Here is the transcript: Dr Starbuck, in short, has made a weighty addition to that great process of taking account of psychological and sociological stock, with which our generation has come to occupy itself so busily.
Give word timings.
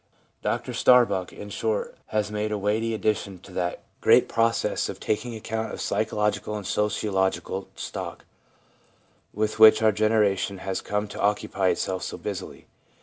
Dr 0.41 0.73
Starbuck, 0.73 1.31
in 1.31 1.51
short, 1.51 1.95
has 2.07 2.31
made 2.31 2.51
a 2.51 2.57
weighty 2.57 2.95
addition 2.95 3.37
to 3.41 3.51
that 3.51 3.81
great 4.01 4.27
process 4.27 4.89
of 4.89 4.99
taking 4.99 5.35
account 5.35 5.71
of 5.71 5.79
psychological 5.79 6.55
and 6.55 6.65
sociological 6.65 7.67
stock, 7.75 8.25
with 9.31 9.59
which 9.59 9.83
our 9.83 9.91
generation 9.91 10.57
has 10.57 10.81
come 10.81 11.07
to 11.09 11.21
occupy 11.21 11.67
itself 11.67 12.01
so 12.01 12.17
busily. 12.17 12.65